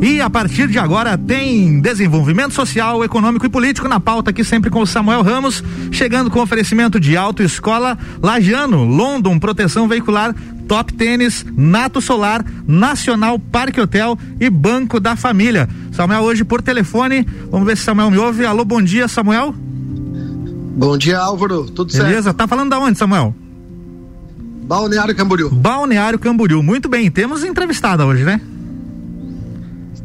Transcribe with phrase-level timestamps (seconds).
[0.00, 4.68] E a partir de agora tem desenvolvimento social, econômico e político na pauta aqui sempre
[4.68, 10.34] com o Samuel Ramos, chegando com oferecimento de autoescola Lajano, London, proteção veicular,
[10.68, 15.68] Top Tênis, Nato Solar, Nacional Parque Hotel e Banco da Família.
[15.92, 18.44] Samuel hoje por telefone, vamos ver se Samuel me ouve.
[18.44, 19.54] Alô, bom dia, Samuel.
[20.76, 21.64] Bom dia, Álvaro.
[21.64, 21.92] Tudo Beleza?
[21.92, 22.08] certo?
[22.08, 23.34] Beleza, tá falando da onde, Samuel?
[24.64, 25.50] Balneário Camboriú.
[25.50, 26.62] Balneário Camboriú.
[26.62, 28.40] Muito bem, temos entrevistada hoje, né?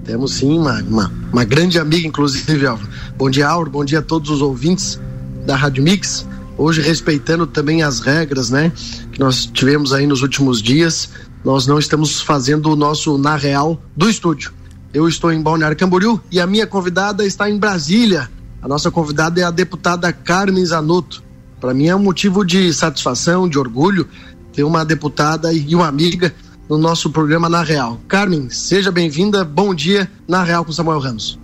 [0.10, 2.90] Temos sim uma, uma, uma grande amiga, inclusive, Álvaro.
[3.16, 3.70] Bom dia, Álvaro.
[3.70, 5.00] Bom dia a todos os ouvintes
[5.46, 6.26] da Rádio Mix.
[6.58, 8.72] Hoje, respeitando também as regras, né?
[9.12, 11.10] Que nós tivemos aí nos últimos dias.
[11.46, 14.52] Nós não estamos fazendo o nosso Na Real do estúdio.
[14.92, 18.32] Eu estou em Balneário Camboriú e a minha convidada está em Brasília.
[18.64, 21.22] A nossa convidada é a deputada Carmen Zanotto.
[21.62, 24.08] Para mim é um motivo de satisfação, de orgulho
[24.54, 26.34] ter uma deputada e uma amiga
[26.70, 28.00] no nosso programa Na Real.
[28.08, 29.44] Carmen, seja bem-vinda.
[29.44, 31.40] Bom dia Na Real com Samuel Ramos.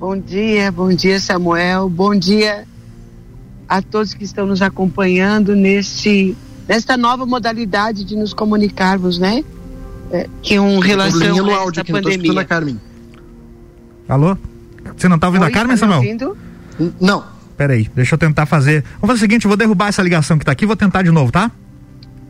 [0.00, 1.88] Bom dia, bom dia, Samuel.
[1.88, 2.66] Bom dia
[3.68, 9.44] a todos que estão nos acompanhando neste nesta nova modalidade de nos comunicarmos, né?
[10.10, 12.32] É, que um relação no áudio aqui, pandemia.
[12.32, 12.80] Não a Carmen.
[14.08, 14.36] Alô?
[14.96, 16.00] Você não está ouvindo Oi, a Carmen, tá Samuel?
[16.00, 16.36] Ouvindo?
[17.00, 17.24] Não.
[17.56, 18.82] Peraí, deixa eu tentar fazer.
[19.00, 21.12] Vamos fazer o seguinte, eu vou derrubar essa ligação que está aqui, vou tentar de
[21.12, 21.50] novo, tá?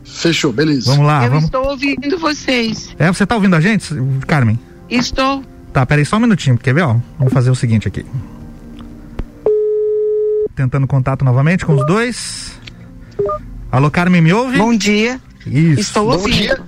[0.03, 0.91] Fechou, beleza.
[0.91, 1.23] Vamos lá.
[1.23, 1.45] Eu vamos...
[1.45, 2.93] estou ouvindo vocês.
[2.99, 3.93] É, você está ouvindo a gente,
[4.27, 4.59] Carmen?
[4.89, 5.43] Estou.
[5.71, 6.95] Tá, peraí só um minutinho, quer ver, ó?
[7.17, 8.05] Vamos fazer o seguinte aqui.
[10.55, 12.59] Tentando contato novamente com os dois.
[13.71, 14.57] Alô, Carmen, me ouve?
[14.57, 15.19] Bom dia.
[15.47, 15.79] Isso.
[15.79, 16.21] Estou ouvindo.
[16.21, 16.63] Bom dia.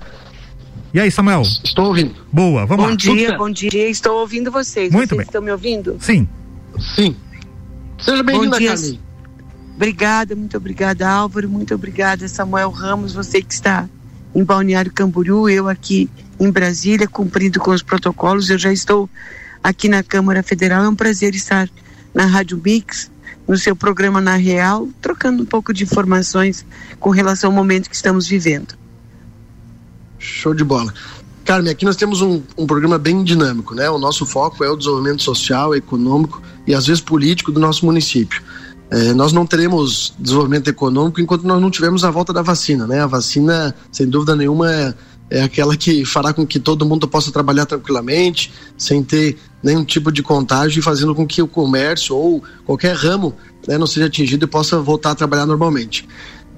[0.92, 1.42] E aí, Samuel?
[1.42, 2.14] Estou ouvindo.
[2.32, 2.96] Boa, vamos bom lá.
[2.96, 4.90] Dia, bom dia, estou ouvindo vocês.
[4.90, 5.26] Muito vocês bem.
[5.26, 5.96] estão me ouvindo?
[6.00, 6.26] Sim.
[6.94, 7.14] Sim.
[7.98, 9.05] Seja bem-vinda, Carmen.
[9.76, 13.86] Obrigada, muito obrigada, Álvaro, muito obrigada, Samuel Ramos, você que está
[14.34, 16.10] em Balneário Camboriú, eu aqui
[16.40, 18.50] em Brasília, cumprindo com os protocolos.
[18.50, 19.08] Eu já estou
[19.62, 20.84] aqui na Câmara Federal.
[20.84, 21.68] É um prazer estar
[22.14, 23.10] na Rádio Mix,
[23.46, 26.66] no seu programa Na Real, trocando um pouco de informações
[26.98, 28.74] com relação ao momento que estamos vivendo.
[30.18, 30.92] Show de bola.
[31.44, 33.88] Carmen, aqui nós temos um, um programa bem dinâmico, né?
[33.88, 38.42] O nosso foco é o desenvolvimento social, econômico e às vezes político do nosso município.
[38.90, 43.00] É, nós não teremos desenvolvimento econômico enquanto nós não tivermos a volta da vacina, né?
[43.00, 44.94] A vacina, sem dúvida nenhuma,
[45.28, 50.12] é, aquela que fará com que todo mundo possa trabalhar tranquilamente, sem ter nenhum tipo
[50.12, 53.34] de contágio fazendo com que o comércio ou qualquer ramo
[53.66, 56.06] né, não seja atingido e possa voltar a trabalhar normalmente.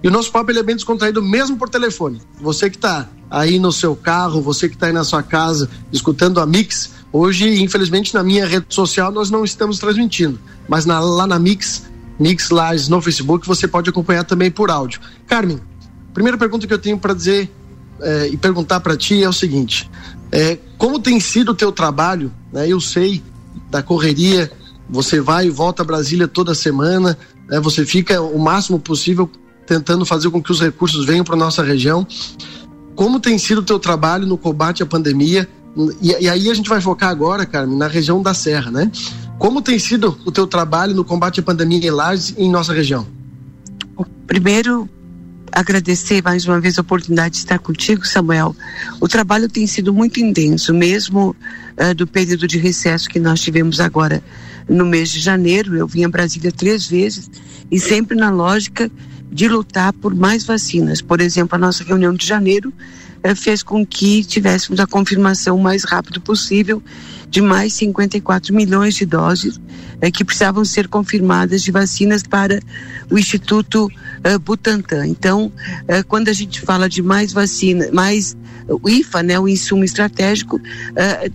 [0.03, 2.21] E o nosso papo ele é bem descontraído mesmo por telefone.
[2.41, 6.38] Você que está aí no seu carro, você que está aí na sua casa escutando
[6.38, 10.38] a Mix, hoje, infelizmente, na minha rede social nós não estamos transmitindo,
[10.69, 11.88] mas na, lá na Mix
[12.19, 15.01] Mix Lives no Facebook, você pode acompanhar também por áudio.
[15.27, 15.61] Carmen,
[16.12, 17.51] primeira pergunta que eu tenho para dizer
[18.01, 19.89] é, e perguntar para ti é o seguinte:
[20.33, 22.33] é, como tem sido o teu trabalho?
[22.53, 22.69] Né?
[22.69, 23.23] Eu sei
[23.71, 24.51] da correria,
[24.89, 27.19] você vai e volta a Brasília toda semana,
[27.49, 27.61] né?
[27.61, 29.31] você fica o máximo possível
[29.67, 32.06] tentando fazer com que os recursos venham para nossa região.
[32.97, 35.49] Como tem sido o teu trabalho no combate à pandemia?
[36.00, 38.91] E, e, aí a gente vai focar agora, Carmen, na região da Serra, né?
[39.38, 43.06] Como tem sido o teu trabalho no combate à pandemia em Lages em nossa região?
[44.26, 44.88] Primeiro,
[45.53, 48.54] agradecer mais uma vez a oportunidade de estar contigo, Samuel.
[49.00, 51.37] O trabalho tem sido muito intenso, mesmo
[51.78, 54.22] uh, do período de recesso que nós tivemos agora
[54.69, 55.76] no mês de janeiro.
[55.76, 57.31] Eu vim a Brasília três vezes
[57.70, 58.91] e sempre na lógica
[59.31, 61.00] de lutar por mais vacinas.
[61.00, 62.72] Por exemplo, a nossa reunião de janeiro
[63.34, 66.83] fez com que tivéssemos a confirmação o mais rápido possível
[67.29, 69.61] de mais 54 milhões de doses
[70.01, 72.61] eh, que precisavam ser confirmadas de vacinas para
[73.11, 73.91] o Instituto
[74.25, 75.06] eh, Butantan.
[75.06, 75.53] Então,
[75.87, 78.37] eh, quando a gente fala de mais vacina, mais
[78.69, 80.61] o IFA, né, o insumo estratégico,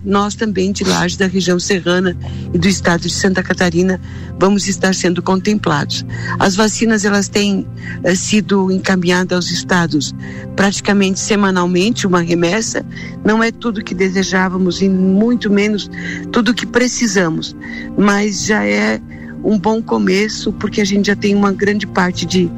[0.04, 2.16] nós também de Laje da região serrana
[2.52, 4.00] e do estado de Santa Catarina
[4.38, 6.04] vamos estar sendo contemplados.
[6.38, 7.66] As vacinas elas têm
[8.14, 10.14] sido encaminhadas aos estados
[10.56, 12.84] praticamente semanalmente, uma remessa.
[13.24, 15.90] Não é tudo que desejávamos e muito menos
[16.32, 17.56] tudo que precisamos,
[17.96, 19.00] mas já é
[19.44, 22.50] um bom começo, porque a gente já tem uma grande parte de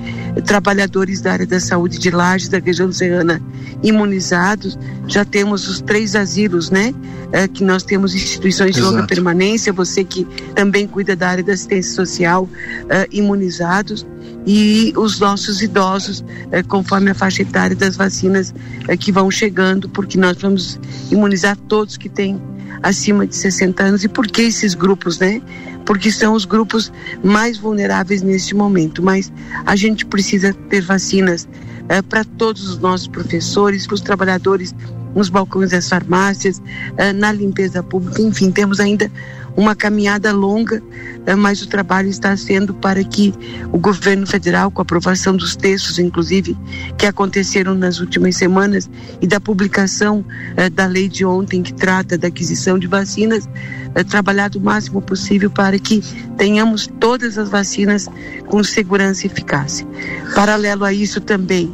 [0.44, 3.42] trabalhadores da área da saúde de Lages, da região serrana,
[3.82, 4.78] imunizados.
[5.08, 6.94] Já temos os três asilos, né?
[7.32, 8.86] É, que nós temos instituições Exato.
[8.86, 10.24] de longa permanência, você que
[10.54, 12.48] também cuida da área da assistência social,
[12.88, 14.06] é, imunizados.
[14.46, 18.54] E os nossos idosos, é, conforme a faixa etária das vacinas
[18.86, 20.78] é, que vão chegando, porque nós vamos
[21.10, 22.40] imunizar todos que têm
[22.80, 24.04] acima de 60 anos.
[24.04, 25.42] E por que esses grupos, né?
[25.86, 26.92] Porque são os grupos
[27.24, 29.02] mais vulneráveis neste momento.
[29.02, 29.32] Mas
[29.64, 31.48] a gente precisa ter vacinas
[31.88, 34.74] é, para todos os nossos professores, para os trabalhadores
[35.16, 39.10] nos balcões das farmácias, uh, na limpeza pública, enfim, temos ainda
[39.56, 40.82] uma caminhada longa,
[41.24, 43.32] eh, mas o trabalho está sendo para que
[43.72, 46.56] o governo federal, com a aprovação dos textos, inclusive,
[46.98, 48.88] que aconteceram nas últimas semanas,
[49.20, 50.24] e da publicação
[50.56, 53.48] eh, da lei de ontem, que trata da aquisição de vacinas,
[53.94, 56.02] eh, trabalhar o máximo possível para que
[56.36, 58.06] tenhamos todas as vacinas
[58.46, 59.86] com segurança e eficácia.
[60.34, 61.72] Paralelo a isso também,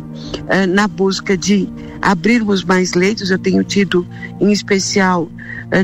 [0.69, 1.69] na busca de
[2.00, 4.06] abrirmos mais leitos, eu tenho tido,
[4.40, 5.28] em especial,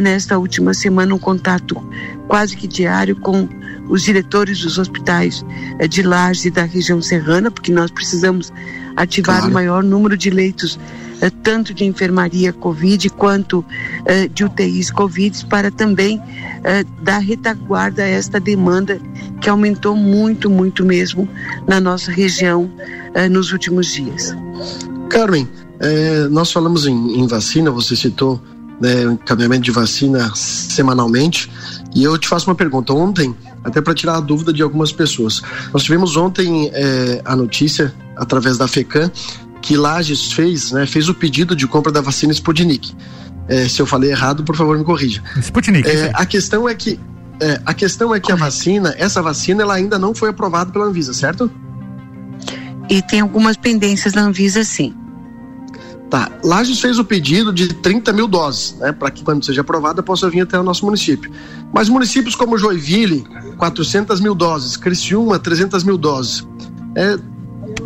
[0.01, 1.88] nesta última semana um contato
[2.27, 3.49] quase que diário com
[3.89, 5.45] os diretores dos hospitais
[5.79, 8.53] eh, de Lages e da região serrana, porque nós precisamos
[8.97, 9.51] ativar claro.
[9.51, 10.79] o maior número de leitos,
[11.21, 13.65] eh, tanto de enfermaria Covid quanto
[14.05, 16.23] eh, de UTIs Covid, para também
[17.03, 19.01] dar retaguarda a esta demanda
[19.41, 21.29] que aumentou muito, muito mesmo
[21.69, 22.69] na nossa região
[23.31, 24.35] nos últimos dias.
[25.09, 25.49] Carmen,
[26.31, 28.43] nós falamos em, em vacina, você citou
[28.81, 31.51] né, encaminhamento de vacina semanalmente.
[31.95, 32.93] E eu te faço uma pergunta.
[32.93, 33.35] Ontem,
[33.65, 35.43] até para tirar a dúvida de algumas pessoas,
[35.73, 39.11] nós tivemos ontem é, a notícia, através da FECAM,
[39.61, 42.95] que Lages fez, né, fez o pedido de compra da vacina Sputnik.
[43.49, 45.23] É, se eu falei errado, por favor, me corrija.
[45.41, 45.89] Sputnik.
[45.89, 47.01] É, a questão é que
[47.41, 50.87] é, a questão é que a vacina, essa vacina, ela ainda não foi aprovada pela
[50.87, 51.51] Anvisa, certo?
[52.91, 54.95] E tem algumas pendências na Anvisa, sim.
[56.11, 60.03] Tá, Lages fez o pedido de 30 mil doses, né, para que quando seja aprovada
[60.03, 61.31] possa vir até o nosso município.
[61.73, 63.27] Mas municípios como Joinville,
[63.59, 66.47] 400 mil doses, Criciúma, 300 mil doses.
[66.95, 67.19] É,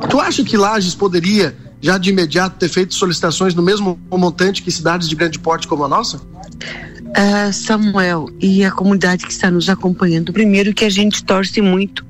[0.08, 4.70] tu acha que Lages poderia já de imediato ter feito solicitações no mesmo montante que
[4.70, 6.18] cidades de grande porte como a nossa?
[6.18, 12.06] Uh, Samuel e a comunidade que está nos acompanhando, primeiro que a gente torce muito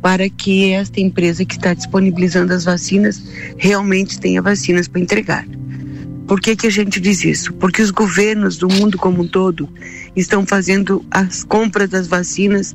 [0.00, 3.22] para que esta empresa que está disponibilizando as vacinas
[3.58, 5.46] realmente tenha vacinas para entregar.
[6.30, 7.52] Por que, que a gente diz isso?
[7.54, 9.68] Porque os governos do mundo como um todo
[10.14, 12.72] estão fazendo as compras das vacinas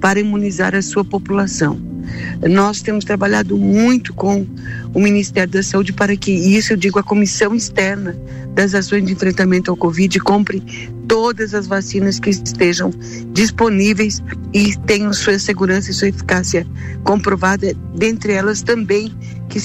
[0.00, 1.80] para imunizar a sua população.
[2.50, 4.44] Nós temos trabalhado muito com
[4.92, 8.18] o Ministério da Saúde para que isso, eu digo, a comissão externa
[8.56, 10.60] das ações de enfrentamento ao Covid compre
[11.06, 12.90] todas as vacinas que estejam
[13.32, 14.20] disponíveis
[14.52, 16.66] e tenham sua segurança e sua eficácia
[17.04, 19.14] comprovada, dentre elas também
[19.48, 19.60] que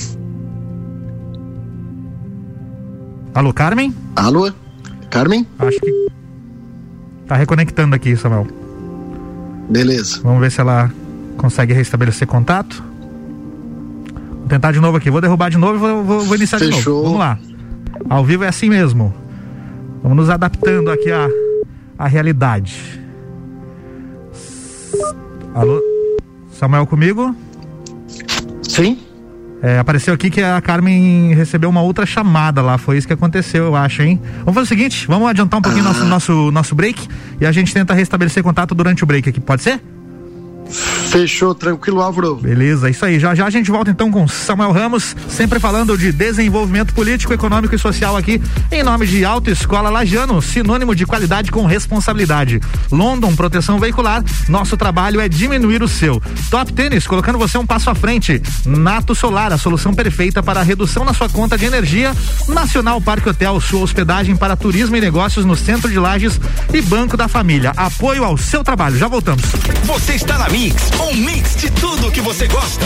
[3.34, 3.94] Alô, Carmen?
[4.16, 4.52] Alô,
[5.10, 5.48] Carmen?
[5.60, 6.08] Acho que
[7.28, 8.48] tá reconectando aqui, Samuel.
[9.70, 10.20] Beleza.
[10.22, 10.92] Vamos ver se ela
[11.38, 12.84] consegue restabelecer contato.
[14.40, 15.10] Vou tentar de novo aqui.
[15.10, 16.80] Vou derrubar de novo e vou, vou, vou iniciar Fechou.
[16.80, 17.04] de novo.
[17.04, 17.40] Vamos lá.
[18.10, 19.14] Ao vivo é assim mesmo.
[20.04, 21.30] Vamos nos adaptando aqui à,
[21.98, 23.00] à realidade.
[25.56, 25.82] Alô?
[26.52, 27.34] Samuel comigo?
[28.68, 29.00] Sim.
[29.62, 32.78] É, apareceu aqui que a Carmen recebeu uma outra chamada lá.
[32.78, 34.20] Foi isso que aconteceu, eu acho, hein?
[34.40, 35.90] Vamos fazer o seguinte: vamos adiantar um pouquinho ah.
[35.90, 37.08] nosso, nosso, nosso break
[37.40, 39.80] e a gente tenta restabelecer contato durante o break aqui, pode ser?
[40.72, 42.36] Fechou, tranquilo, Álvaro.
[42.36, 43.20] Beleza, isso aí.
[43.20, 47.76] Já já a gente volta então com Samuel Ramos, sempre falando de desenvolvimento político, econômico
[47.76, 48.42] e social aqui,
[48.72, 52.62] em nome de Autoescola Lajano, sinônimo de qualidade com responsabilidade.
[52.90, 56.22] London Proteção Veicular, nosso trabalho é diminuir o seu.
[56.50, 58.42] Top Tênis, colocando você um passo à frente.
[58.66, 62.14] Nato Solar, a solução perfeita para a redução na sua conta de energia.
[62.48, 66.40] Nacional Parque Hotel, sua hospedagem para turismo e negócios no centro de Lages
[66.74, 67.74] e Banco da Família.
[67.76, 68.98] Apoio ao seu trabalho.
[68.98, 69.44] Já voltamos.
[69.84, 72.86] Você está na minha Mix, um mix de tudo que você gosta.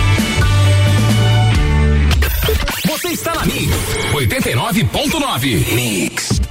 [3.01, 3.67] Você está na Mix
[4.13, 5.73] 89.9.
[5.73, 6.50] Mix.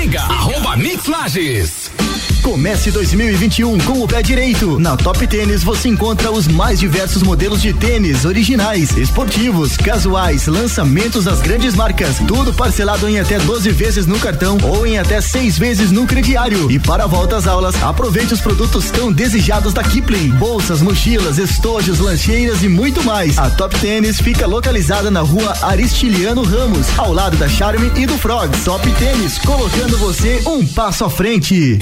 [0.09, 2.00] arroba Mix Lages.
[2.41, 4.79] Comece 2021 com o pé direito.
[4.79, 11.25] Na Top Tênis você encontra os mais diversos modelos de tênis originais, esportivos, casuais, lançamentos
[11.25, 12.17] das grandes marcas.
[12.27, 16.71] Tudo parcelado em até 12 vezes no cartão ou em até seis vezes no crediário.
[16.71, 21.37] E para a volta às aulas, aproveite os produtos tão desejados da Kipling: bolsas, mochilas,
[21.37, 23.37] estojos, lancheiras e muito mais.
[23.37, 28.17] A Top Tênis fica localizada na rua Aristiliano Ramos, ao lado da Charme e do
[28.17, 28.49] Frog.
[28.65, 31.77] Top Tênis, colocando você um passo à frente.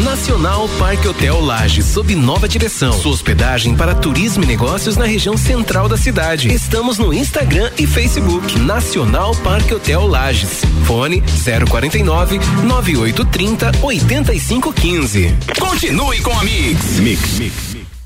[0.00, 2.92] Nacional Parque Hotel Lages, sob nova direção.
[2.94, 6.52] Sua hospedagem para turismo e negócios na região central da cidade.
[6.52, 8.58] Estamos no Instagram e Facebook.
[8.58, 10.62] Nacional Parque Hotel Lages.
[10.86, 11.22] Fone
[11.68, 15.34] 049 9830 8515.
[15.60, 16.98] Continue com a Mix.
[16.98, 17.38] Mix.
[17.38, 17.71] Mix.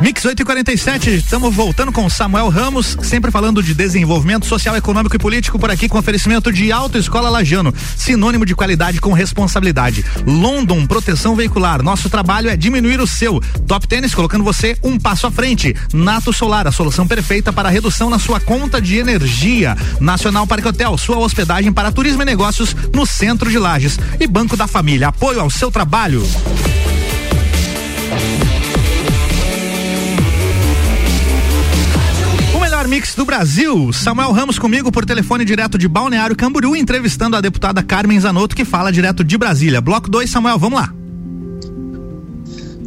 [0.00, 5.58] Mix 847, estamos voltando com Samuel Ramos, sempre falando de desenvolvimento social, econômico e político
[5.58, 10.04] por aqui com oferecimento de Autoescola Lajano, sinônimo de qualidade com responsabilidade.
[10.24, 11.82] London, proteção veicular.
[11.82, 13.40] Nosso trabalho é diminuir o seu.
[13.66, 15.74] Top Tênis, colocando você um passo à frente.
[15.92, 19.76] Nato Solar, a solução perfeita para redução na sua conta de energia.
[19.98, 23.98] Nacional Parque Hotel, sua hospedagem para turismo e negócios no centro de Lages.
[24.20, 26.22] E Banco da Família, apoio ao seu trabalho.
[32.88, 33.92] Mix do Brasil.
[33.92, 38.64] Samuel Ramos comigo por telefone direto de Balneário Camboriú, entrevistando a deputada Carmen Zanotto, que
[38.64, 39.78] fala direto de Brasília.
[39.78, 40.94] Bloco 2, Samuel, vamos lá.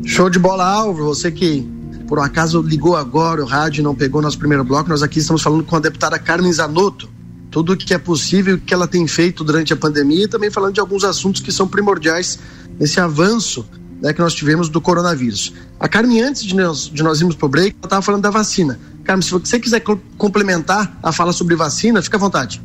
[0.04, 1.06] Show de bola, Álvaro.
[1.06, 1.62] Você que
[2.08, 5.20] por um acaso ligou agora o rádio e não pegou nosso primeiro bloco, nós aqui
[5.20, 7.08] estamos falando com a deputada Carmen Zanotto.
[7.52, 10.74] Tudo o que é possível, que ela tem feito durante a pandemia e também falando
[10.74, 12.40] de alguns assuntos que são primordiais
[12.80, 13.64] nesse avanço
[14.02, 15.54] né, que nós tivemos do coronavírus.
[15.80, 18.32] A Carmen, antes de nós, de nós irmos para o break, ela estava falando da
[18.32, 18.80] vacina.
[19.04, 19.82] Carmen, se você quiser
[20.18, 22.62] complementar a fala sobre vacina, fica à vontade.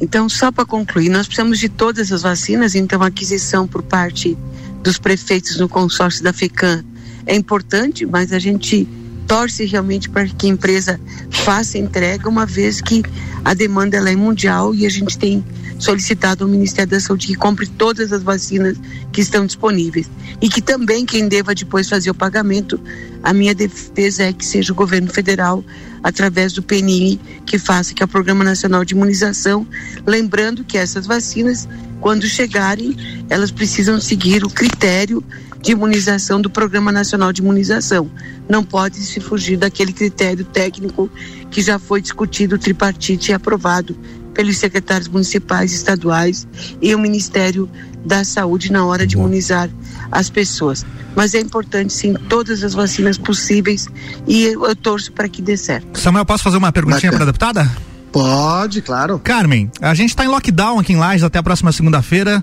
[0.00, 4.36] Então, só para concluir, nós precisamos de todas as vacinas, então a aquisição por parte
[4.82, 6.84] dos prefeitos no consórcio da FECAM
[7.26, 8.88] é importante, mas a gente
[9.26, 13.02] torce realmente para que a empresa faça entrega, uma vez que
[13.44, 15.44] a demanda ela é mundial e a gente tem
[15.78, 18.76] solicitado ao Ministério da Saúde que compre todas as vacinas
[19.12, 20.10] que estão disponíveis.
[20.40, 22.80] E que também quem deva depois fazer o pagamento,
[23.22, 25.64] a minha defesa é que seja o governo federal
[26.02, 29.66] através do PNI que faça que é o Programa Nacional de Imunização,
[30.06, 31.68] lembrando que essas vacinas
[32.00, 32.96] quando chegarem,
[33.28, 35.22] elas precisam seguir o critério
[35.60, 38.08] de imunização do Programa Nacional de Imunização.
[38.48, 41.10] Não pode se fugir daquele critério técnico
[41.50, 43.96] que já foi discutido tripartite e aprovado
[44.38, 46.46] pelos secretários municipais, estaduais
[46.80, 47.68] e o Ministério
[48.06, 49.68] da Saúde na hora de imunizar
[50.12, 50.86] as pessoas.
[51.16, 53.88] Mas é importante sim todas as vacinas possíveis
[54.28, 55.98] e eu, torço para que dê certo.
[55.98, 57.68] Samuel, posso fazer uma perguntinha para a deputada?
[58.12, 59.18] Pode, claro.
[59.18, 62.40] Carmen, a gente está em lockdown aqui em Lages até a próxima segunda-feira.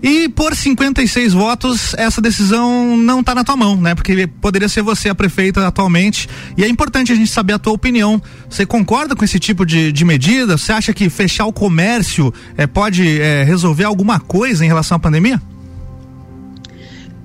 [0.00, 3.94] E por 56 votos, essa decisão não está na tua mão, né?
[3.96, 6.28] Porque poderia ser você a prefeita atualmente.
[6.56, 8.22] E é importante a gente saber a tua opinião.
[8.48, 10.56] Você concorda com esse tipo de, de medida?
[10.56, 15.00] Você acha que fechar o comércio é, pode é, resolver alguma coisa em relação à
[15.00, 15.42] pandemia?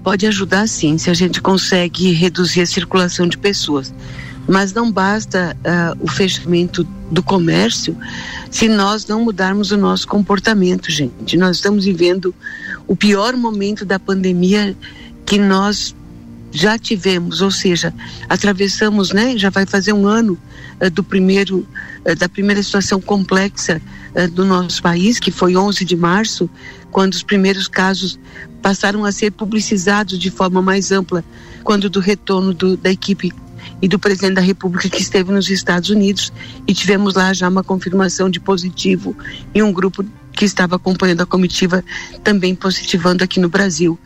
[0.03, 3.93] Pode ajudar sim, se a gente consegue reduzir a circulação de pessoas.
[4.47, 7.95] Mas não basta uh, o fechamento do comércio
[8.51, 11.37] se nós não mudarmos o nosso comportamento, gente.
[11.37, 12.35] Nós estamos vivendo
[12.87, 14.75] o pior momento da pandemia
[15.25, 15.95] que nós
[16.53, 17.91] já tivemos, ou seja,
[18.29, 19.35] atravessamos, né?
[19.37, 20.37] Já vai fazer um ano
[20.79, 21.67] uh, do primeiro
[22.05, 23.81] uh, da primeira situação complexa
[24.15, 26.47] uh, do nosso país, que foi 11 de março,
[26.91, 28.19] quando os primeiros casos
[28.61, 31.23] passaram a ser publicizados de forma mais ampla,
[31.63, 33.33] quando do retorno do, da equipe
[33.81, 36.31] e do presidente da República que esteve nos Estados Unidos
[36.67, 39.15] e tivemos lá já uma confirmação de positivo
[39.53, 41.83] em um grupo que estava acompanhando a comitiva
[42.23, 43.97] também positivando aqui no Brasil.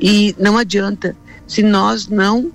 [0.00, 2.52] E não adianta se nós não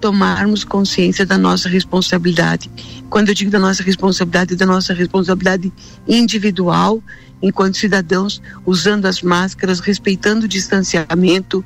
[0.00, 2.70] tomarmos consciência da nossa responsabilidade.
[3.10, 5.72] Quando eu digo da nossa responsabilidade, da nossa responsabilidade
[6.06, 7.02] individual,
[7.42, 11.64] enquanto cidadãos, usando as máscaras, respeitando o distanciamento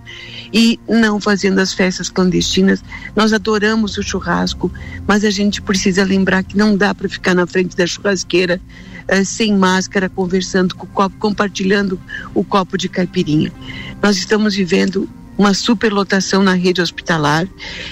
[0.53, 2.83] e não fazendo as festas clandestinas.
[3.17, 4.71] Nós adoramos o churrasco,
[5.07, 8.61] mas a gente precisa lembrar que não dá para ficar na frente da churrasqueira
[9.09, 11.99] eh, sem máscara, conversando com o copo, compartilhando
[12.35, 13.53] o copo de caipirinha.
[14.03, 17.47] Nós estamos vivendo uma superlotação na rede hospitalar.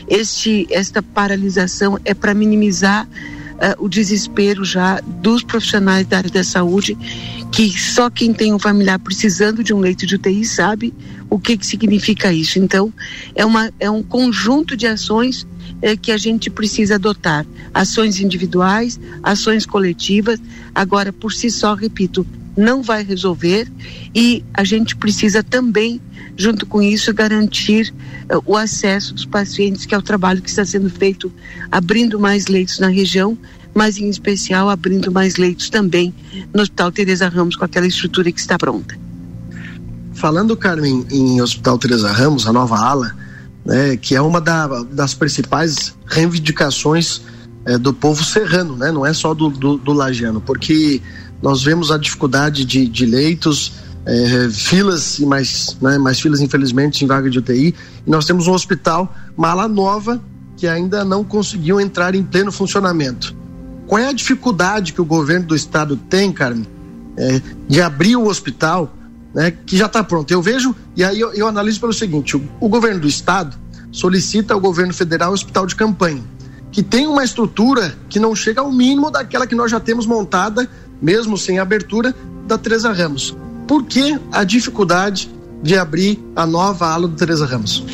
[0.09, 6.44] Este, esta paralisação é para minimizar uh, o desespero já dos profissionais da área da
[6.44, 6.97] saúde,
[7.52, 10.94] que só quem tem um familiar precisando de um leito de UTI sabe
[11.28, 12.59] o que, que significa isso.
[12.59, 12.92] Então,
[13.35, 15.47] é, uma, é um conjunto de ações
[15.80, 17.47] eh, que a gente precisa adotar.
[17.73, 20.40] Ações individuais, ações coletivas.
[20.75, 23.70] Agora, por si só, repito, não vai resolver
[24.14, 26.00] e a gente precisa também,
[26.37, 27.92] junto com isso, garantir
[28.32, 31.32] uh, o acesso dos pacientes, que é o trabalho que está sendo feito,
[31.70, 33.37] abrindo mais leitos na região,
[33.75, 36.14] mas em especial abrindo mais leitos também
[36.52, 38.99] no Hospital Teresa Ramos, com aquela estrutura que está pronta.
[40.14, 43.16] Falando, Carmen, em Hospital Teresa Ramos, a nova ala,
[43.64, 47.22] né, que é uma da, das principais reivindicações
[47.64, 51.00] é, do povo serrano, né, não é só do, do, do lagiano, porque
[51.42, 53.72] nós vemos a dificuldade de, de leitos,
[54.07, 57.75] é, filas e mais, né, mais filas, infelizmente, em vaga de UTI.
[58.07, 60.21] E nós temos um hospital, Mala Nova,
[60.57, 63.35] que ainda não conseguiu entrar em pleno funcionamento.
[63.87, 66.66] Qual é a dificuldade que o governo do estado tem, Carmen,
[67.16, 68.95] é, de abrir o hospital,
[69.35, 70.30] né, que já está pronto?
[70.30, 73.57] Eu vejo, e aí eu, eu analiso pelo seguinte: o, o governo do estado
[73.90, 76.23] solicita ao governo federal o hospital de campanha,
[76.71, 80.69] que tem uma estrutura que não chega ao mínimo daquela que nós já temos montada
[81.00, 82.14] mesmo sem abertura,
[82.47, 83.35] da Teresa Ramos.
[83.70, 85.30] Por que a dificuldade
[85.62, 87.84] de abrir a nova ala do Teresa Ramos?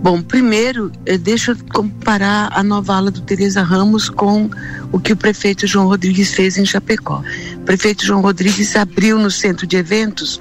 [0.00, 4.48] Bom, primeiro, eh, deixa eu comparar a nova ala do Teresa Ramos com
[4.92, 7.20] o que o prefeito João Rodrigues fez em Chapecó.
[7.56, 10.40] O prefeito João Rodrigues abriu no centro de eventos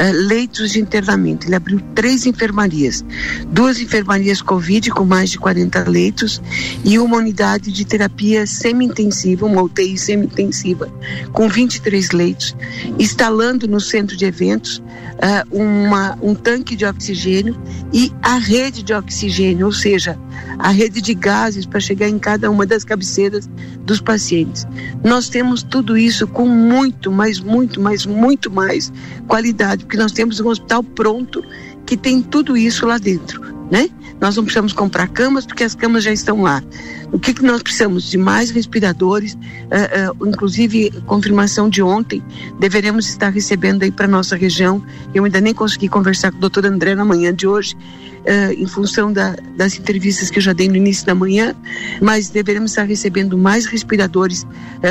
[0.00, 1.46] uh, leitos de internamento.
[1.46, 3.04] Ele abriu três enfermarias,
[3.48, 6.42] duas enfermarias Covid com mais de 40 leitos
[6.84, 10.90] e uma unidade de terapia semi-intensiva, uma UTI semi-intensiva
[11.32, 12.56] com 23 leitos,
[12.98, 17.60] instalando no centro de eventos uh, uma, um tanque de oxigênio
[17.92, 20.18] e a rede de oxigênio, ou seja,
[20.58, 23.48] a rede de gases para chegar em cada uma das cabeceiras
[23.84, 24.66] dos pacientes.
[25.04, 28.92] Nós temos tudo isso com muito, mas muito, mas muito mais
[29.26, 31.44] qualidade, porque nós temos um hospital pronto
[31.84, 33.90] que tem tudo isso lá dentro, né?
[34.20, 36.62] Nós não precisamos comprar camas porque as camas já estão lá.
[37.10, 38.08] O que, que nós precisamos?
[38.08, 42.22] De mais respiradores, uh, uh, inclusive confirmação de ontem,
[42.60, 44.80] deveremos estar recebendo aí para nossa região.
[45.12, 48.66] Eu ainda nem consegui conversar com o doutor André na manhã de hoje, uh, em
[48.68, 51.52] função da, das entrevistas que eu já dei no início da manhã,
[52.00, 54.46] mas deveremos estar recebendo mais respiradores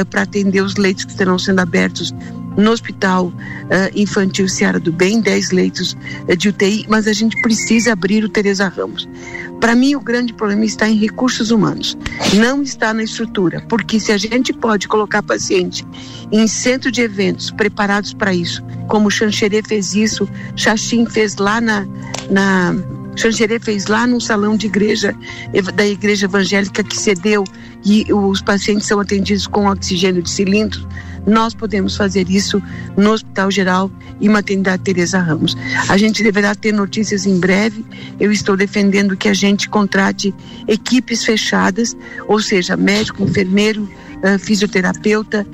[0.10, 2.14] para atender os leitos que estarão sendo abertos
[2.60, 3.34] no Hospital uh,
[3.96, 8.30] Infantil Seara do Bem, 10 leitos uh, de UTI, mas a gente precisa abrir o
[8.30, 9.08] Teresa Ramos.
[9.60, 11.98] Para mim, o grande problema está em recursos humanos,
[12.36, 15.86] não está na estrutura, porque se a gente pode colocar paciente
[16.32, 21.86] em centro de eventos preparados para isso, como Xanxerê fez isso, Xaxim fez lá na,
[22.30, 22.74] na
[23.62, 25.14] fez lá no salão de igreja
[25.74, 27.44] da igreja evangélica que cedeu
[27.84, 30.88] e os pacientes são atendidos com oxigênio de cilindro
[31.30, 32.62] nós podemos fazer isso
[32.98, 35.56] no Hospital Geral e Maternidade Teresa Ramos.
[35.88, 37.86] A gente deverá ter notícias em breve.
[38.20, 40.34] Eu estou defendendo que a gente contrate
[40.68, 41.96] equipes fechadas,
[42.28, 45.46] ou seja, médico, enfermeiro, uh, fisioterapeuta,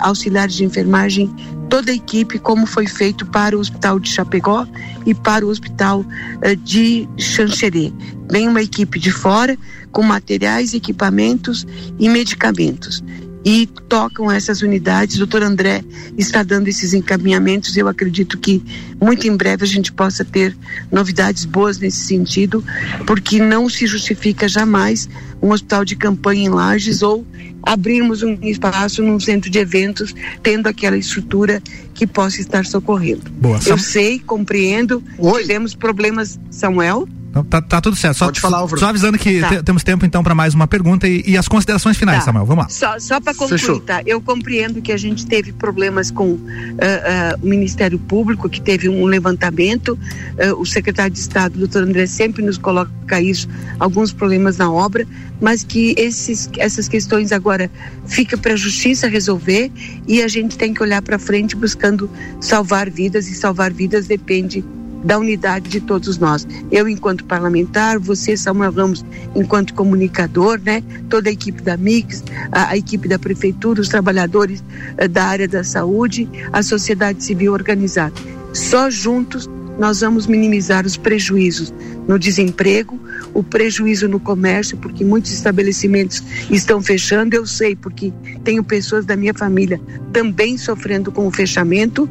[0.00, 1.30] auxiliares de enfermagem,
[1.68, 4.66] toda a equipe, como foi feito para o Hospital de Chapecó
[5.04, 7.92] e para o Hospital uh, de Xanxerê.
[8.30, 9.56] Vem uma equipe de fora
[9.92, 11.66] com materiais, equipamentos
[11.98, 13.02] e medicamentos
[13.48, 15.16] e tocam essas unidades.
[15.16, 15.82] O doutor André
[16.18, 17.74] está dando esses encaminhamentos.
[17.78, 18.62] Eu acredito que
[19.00, 20.54] muito em breve a gente possa ter
[20.92, 22.62] novidades boas nesse sentido,
[23.06, 25.08] porque não se justifica jamais
[25.40, 27.26] um hospital de campanha em Lages ou
[27.62, 31.62] abrirmos um espaço num centro de eventos tendo aquela estrutura
[31.94, 33.30] que possa estar socorrendo.
[33.30, 35.40] Boa, Eu sei, compreendo, Oi.
[35.40, 37.08] tivemos problemas, Samuel.
[37.44, 38.16] Tá, tá tudo certo.
[38.18, 38.78] Só, Pode falar, Álvaro.
[38.80, 39.48] Só avisando que Tá.
[39.48, 42.24] te- temos tempo então para mais uma pergunta e, e as considerações finais, Tá.
[42.26, 42.46] Samuel.
[42.46, 42.68] Vamos lá.
[42.70, 43.80] Só, só para concluir, Fechou.
[43.80, 44.02] tá?
[44.06, 46.38] Eu compreendo que a gente teve problemas com
[46.80, 49.98] ah, ah, o Ministério Público, que teve um levantamento.
[50.38, 53.48] Ah, o secretário de Estado, doutor André, sempre nos coloca isso,
[53.78, 55.06] alguns problemas na obra,
[55.40, 57.70] mas que esses, essas questões agora
[58.06, 59.70] ficam para a justiça resolver
[60.06, 64.64] e a gente tem que olhar para frente buscando salvar vidas e salvar vidas depende
[65.04, 66.46] da unidade de todos nós.
[66.70, 70.82] Eu, enquanto parlamentar, você, Samuel Ramos, enquanto comunicador, né?
[71.08, 74.62] Toda a equipe da Mix, a, a equipe da prefeitura, os trabalhadores
[74.96, 78.14] eh, da área da saúde, a sociedade civil organizada.
[78.52, 81.72] Só juntos nós vamos minimizar os prejuízos
[82.08, 82.98] no desemprego,
[83.32, 87.36] o prejuízo no comércio, porque muitos estabelecimentos estão fechando.
[87.36, 89.80] Eu sei, porque tenho pessoas da minha família
[90.12, 92.10] também sofrendo com o fechamento,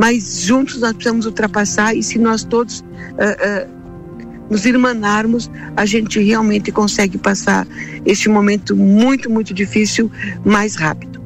[0.00, 2.82] mas juntos nós precisamos ultrapassar e se nós todos
[3.18, 3.66] ah, ah,
[4.48, 7.66] nos irmanarmos, a gente realmente consegue passar
[8.06, 10.10] este momento muito, muito difícil
[10.42, 11.20] mais rápido.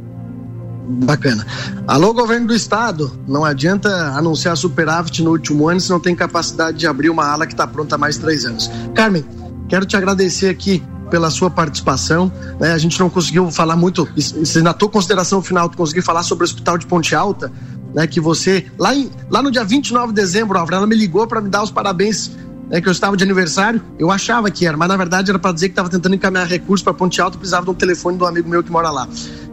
[1.05, 1.47] Bacana.
[1.87, 6.77] Alô, governo do estado, não adianta anunciar superávit no último ano se não tem capacidade
[6.77, 8.69] de abrir uma ala que está pronta há mais três anos.
[8.93, 9.25] Carmen,
[9.69, 12.31] quero te agradecer aqui pela sua participação.
[12.59, 12.73] né?
[12.73, 16.43] A gente não conseguiu falar muito, se na tua consideração final tu conseguir falar sobre
[16.43, 17.53] o Hospital de Ponte Alta,
[17.95, 21.27] né, que você, lá, em, lá no dia 29 de dezembro, Álvaro, ela me ligou
[21.27, 22.33] para me dar os parabéns
[22.69, 25.53] né, que eu estava de aniversário, eu achava que era, mas na verdade era para
[25.53, 28.27] dizer que estava tentando encaminhar recursos para Ponte Alta, precisava de um telefone de um
[28.27, 29.09] amigo meu que mora lá.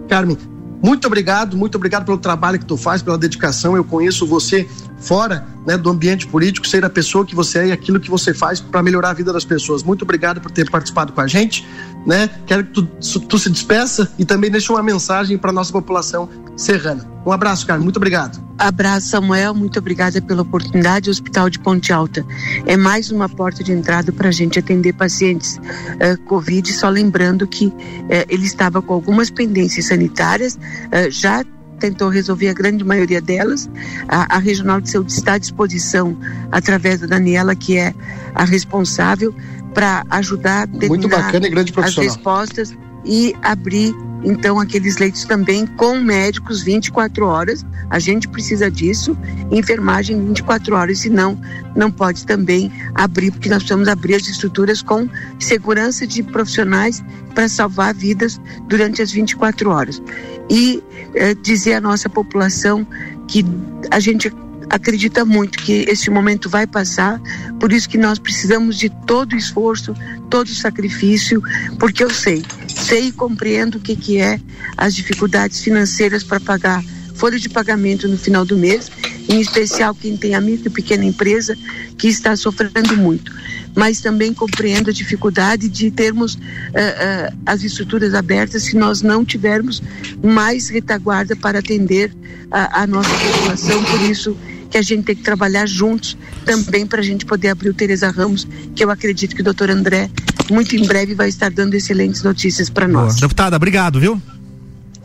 [0.10, 0.38] Carmen,
[0.84, 3.76] muito obrigado, muito obrigado pelo trabalho que tu faz, pela dedicação.
[3.76, 7.72] Eu conheço você fora né, do ambiente político, sei da pessoa que você é e
[7.72, 9.84] aquilo que você faz para melhorar a vida das pessoas.
[9.84, 11.68] Muito obrigado por ter participado com a gente.
[12.06, 12.30] Né?
[12.48, 12.84] Quero que tu,
[13.20, 16.28] tu se despeça e também deixe uma mensagem para nossa população
[16.58, 17.11] serrana.
[17.26, 17.84] Um abraço, Carmen.
[17.84, 18.42] Muito obrigado.
[18.58, 19.54] Abraço, Samuel.
[19.54, 21.10] Muito obrigada pela oportunidade.
[21.10, 22.26] O Hospital de Ponte Alta
[22.66, 25.60] é mais uma porta de entrada para a gente atender pacientes
[26.00, 26.72] eh, Covid.
[26.74, 27.72] Só lembrando que
[28.10, 30.58] eh, ele estava com algumas pendências sanitárias,
[30.92, 31.44] eh, já
[31.80, 33.70] tentou resolver a grande maioria delas.
[34.08, 36.18] A, a Regional de Saúde está à disposição,
[36.52, 37.94] através da Daniela, que é
[38.36, 39.34] a responsável,
[39.74, 42.14] para ajudar a Muito determinar bacana e grande as profissional.
[42.14, 47.66] respostas e abrir então aqueles leitos também com médicos 24 horas.
[47.90, 49.18] A gente precisa disso,
[49.52, 51.40] enfermagem 24 horas, senão
[51.76, 55.10] não pode também abrir, porque nós precisamos abrir as estruturas com
[55.40, 60.02] segurança de profissionais para salvar vidas durante as 24 horas.
[60.50, 60.84] E
[61.16, 62.86] eh, dizer à nossa população
[63.28, 63.46] que
[63.90, 64.32] a gente
[64.70, 67.22] acredita muito que este momento vai passar,
[67.60, 69.94] por isso que nós precisamos de todo o esforço,
[70.32, 71.44] todo o sacrifício,
[71.78, 74.40] porque eu sei, sei e compreendo o que, que é
[74.78, 76.82] as dificuldades financeiras para pagar
[77.14, 78.90] folha de pagamento no final do mês,
[79.30, 81.56] em especial quem tem a micro e pequena empresa
[81.98, 83.32] que está sofrendo muito.
[83.76, 86.38] Mas também compreendo a dificuldade de termos
[86.74, 89.84] eh, eh, as estruturas abertas se nós não tivermos
[90.24, 92.12] mais retaguarda para atender
[92.52, 93.84] a nossa população.
[93.86, 94.36] Por isso
[94.72, 98.10] que a gente tem que trabalhar juntos também para a gente poder abrir o Tereza
[98.10, 100.10] Ramos, que eu acredito que o doutor André
[100.50, 103.04] muito em breve vai estar dando excelentes notícias para Boa.
[103.06, 103.18] nós.
[103.18, 104.20] Deputada, obrigado, viu?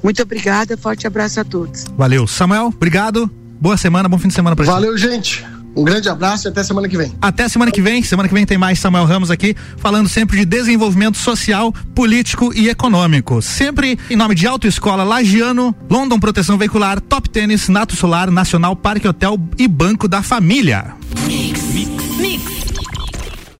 [0.02, 1.84] Muito obrigada, forte abraço a todos.
[1.96, 2.26] Valeu.
[2.26, 3.28] Samuel, obrigado.
[3.60, 4.74] Boa semana, bom fim de semana pra gente.
[4.74, 5.44] Valeu, gente.
[5.76, 7.12] Um grande abraço e até semana que vem.
[7.20, 8.02] Até semana que vem.
[8.02, 12.70] Semana que vem tem mais Samuel Ramos aqui, falando sempre de desenvolvimento social, político e
[12.70, 13.42] econômico.
[13.42, 19.06] Sempre em nome de Autoescola Lagiano, London Proteção Veicular, Top Tênis, Nato Solar, Nacional Parque
[19.06, 20.94] Hotel e Banco da Família.